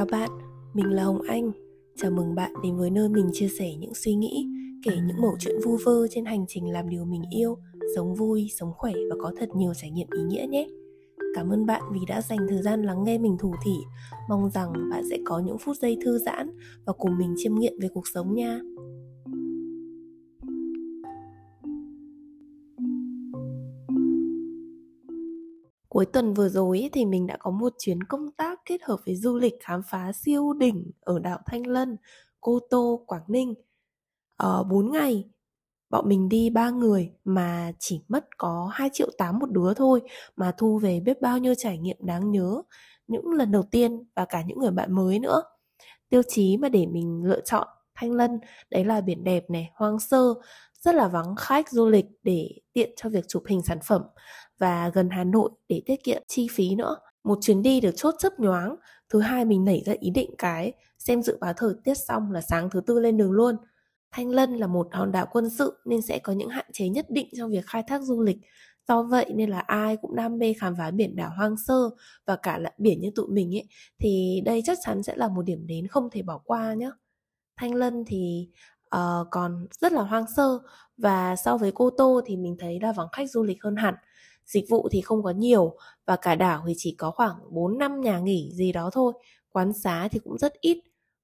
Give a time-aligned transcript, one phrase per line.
[0.00, 0.30] Chào bạn,
[0.74, 1.52] mình là Hồng Anh.
[1.96, 4.48] Chào mừng bạn đến với nơi mình chia sẻ những suy nghĩ,
[4.84, 7.56] kể những mẩu chuyện vu vơ trên hành trình làm điều mình yêu,
[7.96, 10.68] sống vui, sống khỏe và có thật nhiều trải nghiệm ý nghĩa nhé.
[11.34, 13.76] Cảm ơn bạn vì đã dành thời gian lắng nghe mình thủ thỉ.
[14.28, 16.50] Mong rằng bạn sẽ có những phút giây thư giãn
[16.86, 18.60] và cùng mình chiêm nghiệm về cuộc sống nha.
[25.90, 29.16] Cuối tuần vừa rồi thì mình đã có một chuyến công tác kết hợp với
[29.16, 31.96] du lịch khám phá siêu đỉnh ở đảo Thanh Lân,
[32.40, 33.54] Cô Tô, Quảng Ninh.
[34.36, 35.24] Ở ờ, 4 ngày,
[35.90, 40.00] bọn mình đi ba người mà chỉ mất có 2 triệu 8 một đứa thôi
[40.36, 42.62] mà thu về biết bao nhiêu trải nghiệm đáng nhớ
[43.06, 45.42] những lần đầu tiên và cả những người bạn mới nữa.
[46.08, 49.98] Tiêu chí mà để mình lựa chọn Thanh Lân đấy là biển đẹp này, hoang
[49.98, 50.34] sơ,
[50.80, 54.02] rất là vắng khách du lịch để tiện cho việc chụp hình sản phẩm
[54.60, 56.96] và gần Hà Nội để tiết kiệm chi phí nữa.
[57.24, 58.76] Một chuyến đi được chốt chấp nhoáng,
[59.08, 62.40] thứ hai mình nảy ra ý định cái xem dự báo thời tiết xong là
[62.40, 63.56] sáng thứ tư lên đường luôn.
[64.12, 67.06] Thanh Lân là một hòn đảo quân sự nên sẽ có những hạn chế nhất
[67.08, 68.36] định trong việc khai thác du lịch.
[68.88, 71.90] Do vậy nên là ai cũng đam mê khám phá biển đảo hoang sơ
[72.26, 73.68] và cả là biển như tụi mình ấy
[73.98, 76.90] thì đây chắc chắn sẽ là một điểm đến không thể bỏ qua nhé.
[77.56, 78.48] Thanh Lân thì
[78.96, 80.58] uh, còn rất là hoang sơ
[80.96, 83.94] và so với Cô Tô thì mình thấy là vắng khách du lịch hơn hẳn
[84.52, 88.00] dịch vụ thì không có nhiều và cả đảo thì chỉ có khoảng 4 năm
[88.00, 89.12] nhà nghỉ gì đó thôi,
[89.52, 90.78] quán xá thì cũng rất ít.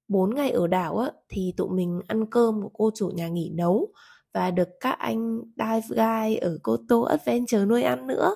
[0.07, 3.51] 4 ngày ở đảo á, thì tụi mình ăn cơm của cô chủ nhà nghỉ
[3.55, 3.87] nấu
[4.33, 8.35] và được các anh dive guy ở Cô Tô Adventure nuôi ăn nữa.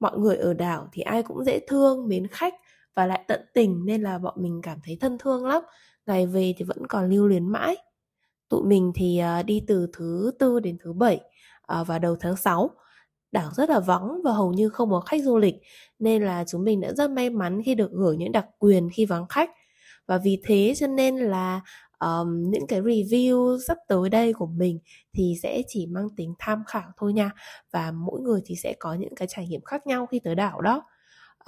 [0.00, 2.54] Mọi người ở đảo thì ai cũng dễ thương, mến khách
[2.94, 5.62] và lại tận tình nên là bọn mình cảm thấy thân thương lắm.
[6.06, 7.76] Ngày về thì vẫn còn lưu luyến mãi.
[8.48, 11.20] Tụi mình thì ờ, đi từ thứ tư đến thứ bảy
[11.68, 12.70] và vào đầu tháng 6
[13.32, 15.54] đảo rất là vắng và hầu như không có khách du lịch
[15.98, 19.04] nên là chúng mình đã rất may mắn khi được hưởng những đặc quyền khi
[19.04, 19.50] vắng khách.
[20.06, 21.60] Và vì thế cho nên là
[21.98, 24.78] um, những cái review sắp tới đây của mình
[25.12, 27.30] thì sẽ chỉ mang tính tham khảo thôi nha
[27.72, 30.60] và mỗi người thì sẽ có những cái trải nghiệm khác nhau khi tới đảo
[30.60, 30.82] đó.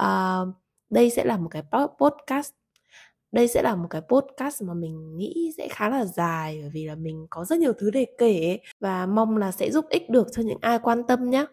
[0.02, 0.54] Uh,
[0.90, 1.62] đây sẽ là một cái
[2.00, 2.52] podcast
[3.32, 6.86] đây sẽ là một cái podcast mà mình nghĩ sẽ khá là dài bởi vì
[6.86, 10.26] là mình có rất nhiều thứ để kể và mong là sẽ giúp ích được
[10.32, 11.46] cho những ai quan tâm nhé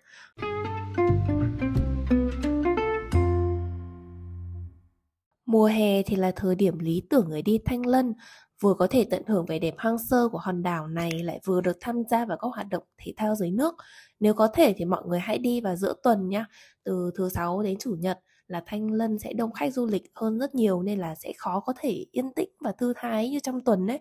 [5.46, 8.14] Mùa hè thì là thời điểm lý tưởng người đi Thanh Lân,
[8.62, 11.62] vừa có thể tận hưởng vẻ đẹp hoang sơ của hòn đảo này lại vừa
[11.62, 13.76] được tham gia vào các hoạt động thể thao dưới nước.
[14.20, 16.46] Nếu có thể thì mọi người hãy đi vào giữa tuần nhé,
[16.84, 20.40] từ thứ sáu đến chủ nhật là Thanh Lân sẽ đông khách du lịch hơn
[20.40, 23.62] rất nhiều nên là sẽ khó có thể yên tĩnh và thư thái như trong
[23.62, 24.00] tuần đấy.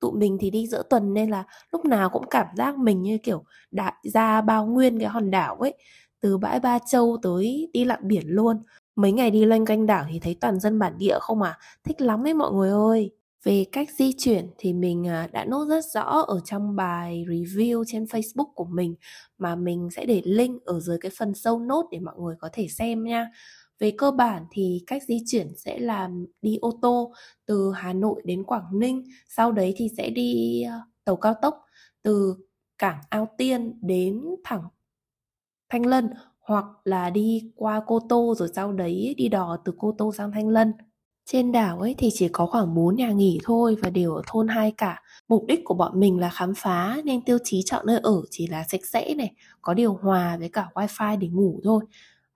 [0.00, 3.18] Tụi mình thì đi giữa tuần nên là lúc nào cũng cảm giác mình như
[3.18, 5.74] kiểu đại gia bao nguyên cái hòn đảo ấy,
[6.20, 8.62] từ bãi Ba Châu tới đi lặn biển luôn.
[8.96, 12.00] Mấy ngày đi loanh quanh đảo thì thấy toàn dân bản địa không à, thích
[12.00, 13.10] lắm ấy mọi người ơi.
[13.44, 17.84] Về cách di chuyển thì mình à, đã nốt rất rõ ở trong bài review
[17.86, 18.94] trên Facebook của mình
[19.38, 22.48] mà mình sẽ để link ở dưới cái phần sâu nốt để mọi người có
[22.52, 23.30] thể xem nha
[23.78, 26.10] về cơ bản thì cách di chuyển sẽ là
[26.42, 27.12] đi ô tô
[27.46, 31.64] từ Hà Nội đến Quảng Ninh sau đấy thì sẽ đi ờ, tàu cao tốc
[32.02, 32.36] từ
[32.78, 34.62] cảng Ao Tiên đến thẳng
[35.70, 39.94] Thanh Lân hoặc là đi qua Cô Tô rồi sau đấy đi đò từ Cô
[39.98, 40.72] Tô sang Thanh Lân.
[41.26, 44.48] Trên đảo ấy thì chỉ có khoảng 4 nhà nghỉ thôi và đều ở thôn
[44.48, 45.02] hai cả.
[45.28, 48.46] Mục đích của bọn mình là khám phá nên tiêu chí chọn nơi ở chỉ
[48.46, 49.32] là sạch sẽ này,
[49.62, 51.84] có điều hòa với cả wifi để ngủ thôi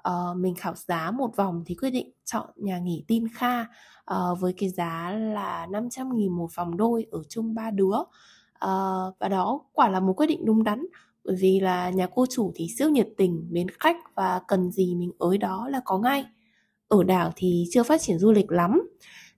[0.09, 4.41] uh, mình khảo giá một vòng thì quyết định chọn nhà nghỉ Tin Kha uh,
[4.41, 7.97] với cái giá là 500 nghìn một phòng đôi ở chung ba đứa.
[8.65, 10.87] Uh, và đó quả là một quyết định đúng đắn
[11.25, 14.95] bởi vì là nhà cô chủ thì siêu nhiệt tình mến khách và cần gì
[14.95, 16.25] mình ới đó là có ngay.
[16.89, 18.81] Ở đảo thì chưa phát triển du lịch lắm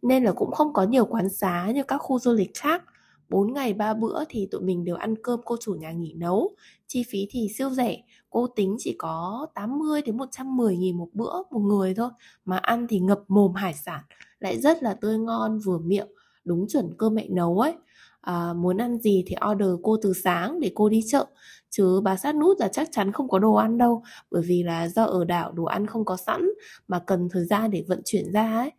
[0.02, 2.82] nên là cũng không có nhiều quán xá như các khu du lịch khác.
[3.30, 6.56] 4 ngày 3 bữa thì tụi mình đều ăn cơm cô chủ nhà nghỉ nấu.
[6.92, 7.96] Chi phí thì siêu rẻ
[8.30, 12.10] Cô tính chỉ có 80 đến 110 nghìn một bữa một người thôi
[12.44, 14.00] Mà ăn thì ngập mồm hải sản
[14.40, 16.08] Lại rất là tươi ngon vừa miệng
[16.44, 17.74] Đúng chuẩn cơm mẹ nấu ấy.
[18.20, 21.26] À, Muốn ăn gì thì order cô từ sáng để cô đi chợ
[21.70, 24.88] Chứ bà sát nút là chắc chắn không có đồ ăn đâu Bởi vì là
[24.88, 26.50] do ở đảo đồ ăn không có sẵn
[26.88, 28.70] Mà cần thời gian để vận chuyển ra ấy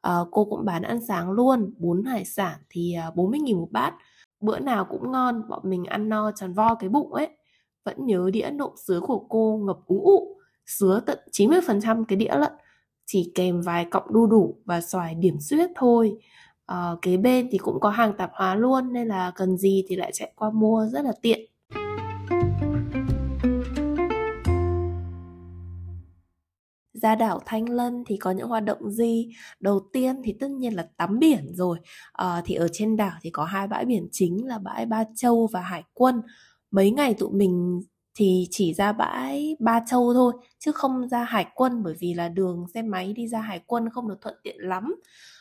[0.00, 3.58] à, cô cũng bán ăn sáng luôn bún hải sản thì ờ, 40 mươi nghìn
[3.58, 3.94] một bát.
[4.40, 7.28] Bữa nào cũng ngon bọn mình ăn no tròn vo cái bụng ấy.
[7.84, 10.36] Vẫn nhớ đĩa nộm sứa của cô ngập ú ụ
[10.66, 12.52] sứa tận 90% cái đĩa lận.
[13.06, 16.18] Chỉ kèm vài cọng đu đủ và xoài điểm xuyết thôi.
[16.66, 19.96] À, kế bên thì cũng có hàng tạp hóa luôn nên là cần gì thì
[19.96, 21.40] lại chạy qua mua rất là tiện.
[27.02, 29.28] Ra đảo Thanh Lân thì có những hoạt động gì?
[29.60, 31.78] Đầu tiên thì tất nhiên là tắm biển rồi.
[32.12, 35.48] À, thì ở trên đảo thì có hai bãi biển chính là bãi Ba Châu
[35.52, 36.22] và Hải Quân.
[36.70, 37.82] Mấy ngày tụi mình
[38.14, 42.28] thì chỉ ra bãi Ba Châu thôi chứ không ra Hải Quân bởi vì là
[42.28, 44.94] đường xe máy đi ra Hải Quân không được thuận tiện lắm.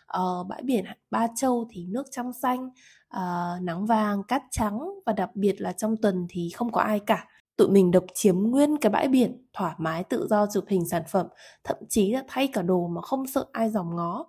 [0.06, 2.69] Ờ, bãi biển Ba Châu thì nước trong xanh,
[3.15, 7.00] uh, nắng vàng, cát trắng và đặc biệt là trong tuần thì không có ai
[7.00, 7.27] cả
[7.57, 11.04] tụi mình độc chiếm nguyên cái bãi biển, thoải mái tự do chụp hình sản
[11.07, 11.27] phẩm,
[11.63, 14.25] thậm chí là thay cả đồ mà không sợ ai dòm ngó.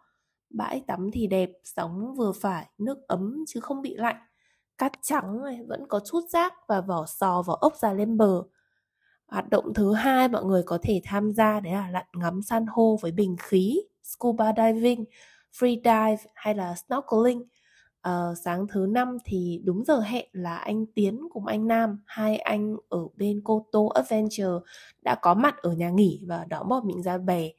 [0.51, 4.17] Bãi tắm thì đẹp, sóng vừa phải, nước ấm chứ không bị lạnh.
[4.79, 8.43] Cát trắng này vẫn có chút rác và vỏ sò, vỏ ốc ra lên bờ.
[9.27, 12.67] Hoạt động thứ hai mọi người có thể tham gia đấy là lặn ngắm san
[12.67, 15.05] hô với bình khí, scuba diving,
[15.59, 17.43] free dive hay là snorkeling
[18.09, 22.37] uh, sáng thứ năm thì đúng giờ hẹn là anh Tiến cùng anh Nam hai
[22.37, 24.67] anh ở bên Cô Tô Adventure
[25.03, 27.51] đã có mặt ở nhà nghỉ và đón bọn mình ra bè.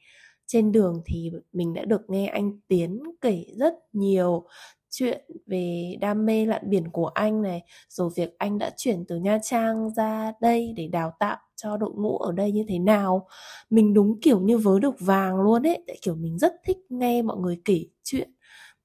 [0.46, 4.46] Trên đường thì mình đã được nghe anh Tiến kể rất nhiều
[4.90, 9.16] chuyện về đam mê lặn biển của anh này rồi việc anh đã chuyển từ
[9.16, 13.28] Nha Trang ra đây để đào tạo cho đội ngũ ở đây như thế nào.
[13.70, 17.22] Mình đúng kiểu như vớ được vàng luôn ấy tại kiểu mình rất thích nghe
[17.22, 18.30] mọi người kể chuyện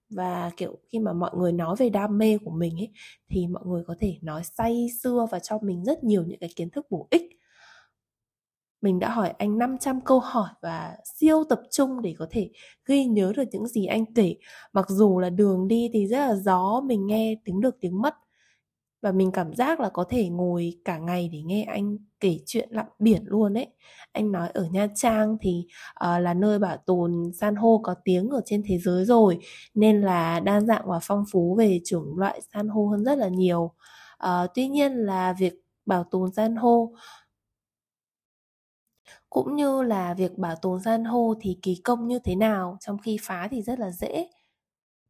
[0.09, 2.91] và, kiểu, khi mà mọi người nói về đam mê của mình ấy,
[3.29, 6.49] thì mọi người có thể nói say xưa và cho mình rất nhiều những cái
[6.55, 7.21] kiến thức bổ ích.
[8.81, 12.49] Mình đã hỏi anh 500 câu hỏi và siêu tập trung để có thể
[12.85, 14.35] ghi nhớ được những gì anh kể.
[14.73, 18.15] Mặc dù là đường đi thì rất là gió, mình nghe tiếng được tiếng mất
[19.05, 22.69] và mình cảm giác là có thể ngồi cả ngày để nghe anh kể chuyện
[22.71, 23.67] lặn biển luôn ấy.
[24.11, 28.29] Anh nói ở nha trang thì uh, là nơi bảo tồn san hô có tiếng
[28.29, 29.39] ở trên thế giới rồi
[29.73, 33.27] nên là đa dạng và phong phú về chủng loại san hô hơn rất là
[33.27, 33.71] nhiều.
[34.25, 35.53] Uh, tuy nhiên là việc
[35.85, 36.93] bảo tồn san hô
[39.29, 42.97] cũng như là việc bảo tồn san hô thì kỳ công như thế nào trong
[42.97, 44.27] khi phá thì rất là dễ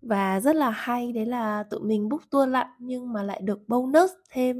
[0.05, 3.59] và rất là hay, đấy là tụi mình book tour lặn nhưng mà lại được
[3.67, 4.59] bonus thêm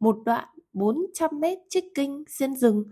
[0.00, 2.84] một đoạn 400 mét trekking xuyên rừng,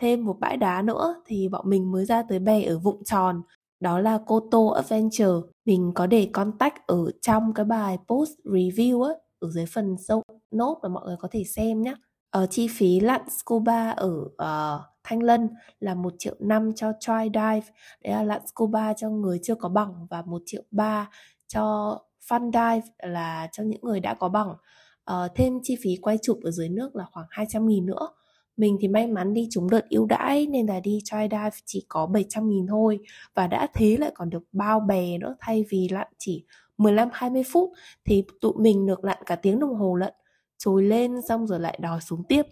[0.00, 3.42] thêm một bãi đá nữa thì bọn mình mới ra tới bè ở vụng tròn.
[3.80, 5.48] Đó là Koto Adventure.
[5.64, 10.22] Mình có để contact ở trong cái bài post review á, ở dưới phần show
[10.50, 11.94] note mà mọi người có thể xem nhé
[12.30, 15.48] ở chi phí lặn scuba ở uh, Thanh Lân
[15.80, 17.66] là một triệu năm cho try dive.
[18.04, 21.10] Đấy là lặn scuba cho người chưa có bằng và một triệu ba
[21.46, 21.98] cho
[22.28, 24.56] fun dive là cho những người đã có bằng uh,
[25.04, 28.08] ờ, thêm chi phí quay chụp ở dưới nước là khoảng 200 nghìn nữa.
[28.56, 31.86] Mình thì may mắn đi trúng đợt ưu đãi nên là đi try dive chỉ
[31.88, 32.98] có 700 nghìn thôi
[33.34, 36.44] và đã thế lại còn được bao bè nữa thay vì lặn chỉ
[36.78, 37.70] 15-20 phút
[38.04, 40.14] thì tụi mình được lặn cả tiếng đồng hồ lận
[40.58, 42.42] trồi lên xong rồi lại đòi xuống tiếp.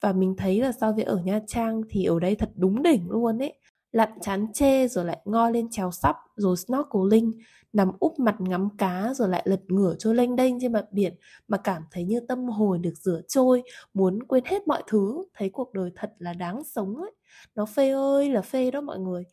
[0.00, 3.10] Và mình thấy là so với ở Nha Trang thì ở đây thật đúng đỉnh
[3.10, 3.54] luôn ấy.
[3.92, 7.32] Lặn chán chê rồi lại ngoi lên trèo sắp rồi snorkeling,
[7.72, 11.14] nằm úp mặt ngắm cá rồi lại lật ngửa trôi lênh đênh trên mặt biển
[11.48, 13.62] mà cảm thấy như tâm hồn được rửa trôi,
[13.94, 15.24] muốn quên hết mọi thứ.
[15.34, 17.10] Thấy cuộc đời thật là đáng sống ấy.
[17.54, 19.24] Nó phê ơi là phê đó mọi người.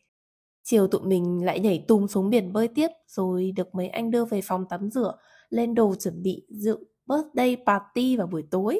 [0.63, 4.25] Chiều tụi mình lại nhảy tung xuống biển bơi tiếp, rồi được mấy anh đưa
[4.25, 5.17] về phòng tắm rửa,
[5.49, 8.79] lên đồ chuẩn bị dự birthday party vào buổi tối.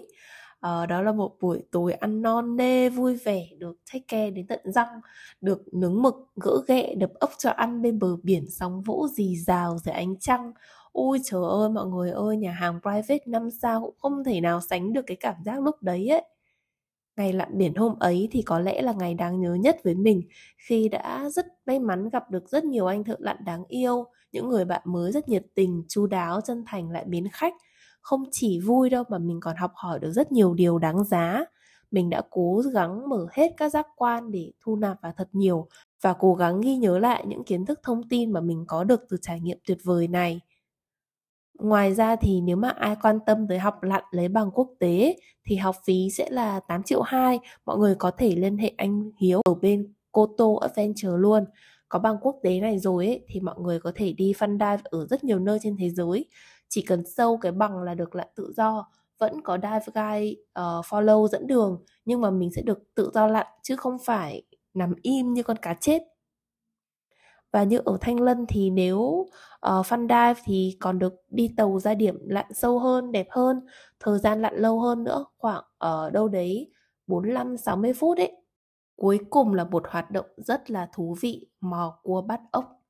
[0.68, 4.47] Uh, đó là một buổi tối ăn non nê vui vẻ được take care đến
[4.47, 5.01] tận răng
[5.42, 9.35] được nướng mực gỡ ghẹ đập ốc cho ăn bên bờ biển sóng vỗ dì
[9.35, 10.51] rào dưới ánh trăng.
[10.92, 14.61] Ôi trời ơi mọi người ơi nhà hàng private năm sao cũng không thể nào
[14.61, 16.23] sánh được cái cảm giác lúc đấy ấy.
[17.18, 20.21] Ngày lặn biển hôm ấy thì có lẽ là ngày đáng nhớ nhất với mình
[20.57, 24.49] khi đã rất may mắn gặp được rất nhiều anh thợ lặn đáng yêu những
[24.49, 27.54] người bạn mới rất nhiệt tình chu đáo chân thành lại biến khách
[28.02, 31.46] không chỉ vui đâu mà mình còn học hỏi được rất nhiều điều đáng giá
[31.92, 35.68] mình đã cố gắng mở hết các giác quan để thu nạp vào thật nhiều
[36.02, 39.02] và cố gắng ghi nhớ lại những kiến thức thông tin mà mình có được
[39.10, 40.42] từ trải nghiệm tuyệt vời này
[41.62, 45.16] Ngoài ra thì nếu mà ai quan tâm tới học lặn lấy bằng quốc tế
[45.46, 47.40] thì học phí sẽ là 8 triệu 2.
[47.66, 51.46] Mọi người có thể liên hệ anh Hiếu ở bên Koto Adventure luôn.
[51.90, 54.81] Có bằng quốc tế này rồi ấy, thì mọi người có thể đi fun dive
[54.84, 56.26] ở rất nhiều nơi trên thế giới
[56.71, 58.87] chỉ cần sâu cái bằng là được lặn tự do.
[59.19, 63.28] Vẫn có dive guide uh, follow dẫn đường nhưng mà mình sẽ được tự do
[63.28, 66.01] lặn chứ không phải nằm im như con cá chết.
[67.51, 69.28] Và như ở Thanh Lân thì nếu
[69.59, 73.28] ờ, uh, fun dive thì còn được đi tàu ra điểm lặn sâu hơn, đẹp
[73.30, 73.66] hơn,
[73.99, 76.71] thời gian lặn lâu hơn nữa, khoảng ở uh, đâu đấy
[77.07, 78.31] 45 60 phút ấy.
[78.95, 82.81] Cuối cùng là một hoạt động rất là thú vị, mò cua bắt ốc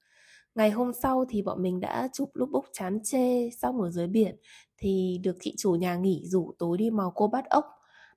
[0.55, 4.07] ngày hôm sau thì bọn mình đã chụp lúc bốc chán chê xong ở dưới
[4.07, 4.35] biển
[4.77, 7.65] thì được chị chủ nhà nghỉ rủ tối đi mò cô bắt ốc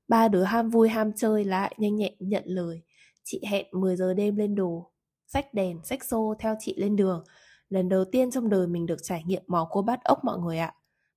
[0.09, 2.83] ba đứa ham vui ham chơi lại nhanh nhẹn nhận lời
[3.25, 4.91] Chị hẹn 10 giờ đêm lên đồ,
[5.27, 7.25] sách đèn, sách xô theo chị lên đường.
[7.69, 10.59] Lần đầu tiên trong đời mình được trải nghiệm mò cua bắt ốc mọi người
[10.59, 10.75] ạ.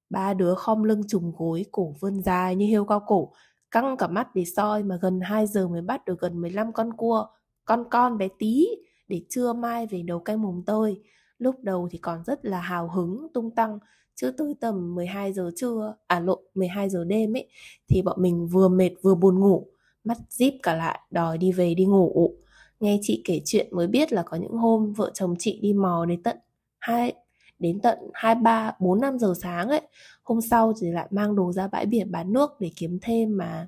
[0.09, 3.33] Ba đứa khom lưng trùng gối, cổ vươn dài như hiêu cao cổ,
[3.71, 6.93] căng cả mắt để soi mà gần 2 giờ mới bắt được gần 15 con
[6.93, 7.27] cua,
[7.65, 8.67] con con bé tí,
[9.07, 11.01] để trưa mai về nấu canh mùng tơi.
[11.37, 13.79] Lúc đầu thì còn rất là hào hứng, tung tăng,
[14.15, 17.49] chứ tới tầm 12 giờ trưa, à lộ 12 giờ đêm ấy,
[17.89, 19.67] thì bọn mình vừa mệt vừa buồn ngủ,
[20.03, 22.33] mắt díp cả lại, đòi đi về đi ngủ.
[22.79, 26.05] Nghe chị kể chuyện mới biết là có những hôm vợ chồng chị đi mò
[26.05, 26.37] đến tận
[26.79, 27.13] hai
[27.59, 29.81] đến tận 2, 3, 4, 5 giờ sáng ấy.
[30.23, 33.67] Hôm sau thì lại mang đồ ra bãi biển bán nước để kiếm thêm mà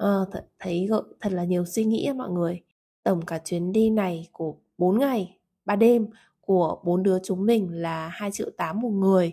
[0.00, 0.88] uh, th- thấy
[1.20, 2.62] thật là nhiều suy nghĩ mọi người.
[3.06, 6.06] Tổng cả chuyến đi này của 4 ngày, 3 đêm
[6.40, 9.32] của bốn đứa chúng mình là 2 triệu 8 một người.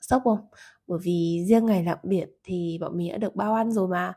[0.00, 0.38] Sốc không?
[0.86, 4.12] Bởi vì riêng ngày lặn biển thì bọn mình đã được bao ăn rồi mà.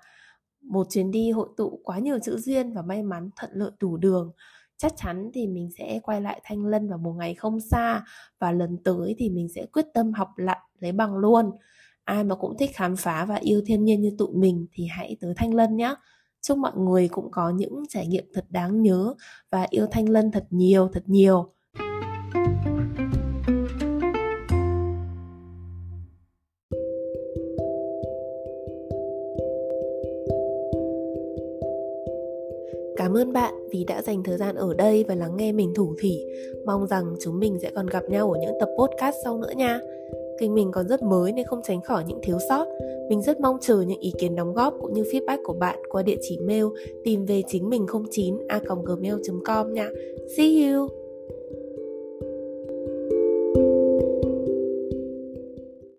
[0.61, 3.97] Một chuyến đi hội tụ quá nhiều chữ duyên và may mắn thuận lợi đủ
[3.97, 4.31] đường
[4.77, 8.03] chắc chắn thì mình sẽ quay lại Thanh Lân vào một ngày không xa
[8.39, 11.51] và lần tới thì mình sẽ quyết tâm học lặn lấy bằng luôn.
[12.03, 15.17] Ai mà cũng thích khám phá và yêu thiên nhiên như tụi mình thì hãy
[15.21, 15.95] tới Thanh Lân nhé.
[16.41, 19.13] Chúc mọi người cũng có những trải nghiệm thật đáng nhớ
[19.51, 21.45] và yêu Thanh Lân thật nhiều thật nhiều.
[32.97, 35.95] Cảm ơn bạn vì đã dành thời gian ở đây và lắng nghe mình thủ
[35.99, 36.25] thỉ.
[36.65, 39.79] Mong rằng chúng mình sẽ còn gặp nhau ở những tập podcast sau nữa nha.
[40.39, 42.67] Kênh mình còn rất mới nên không tránh khỏi những thiếu sót.
[43.09, 46.03] Mình rất mong chờ những ý kiến đóng góp cũng như feedback của bạn qua
[46.03, 46.65] địa chỉ mail
[47.03, 49.89] tìm về chính mình 09 a gmail.com nha.
[50.37, 51.08] See you!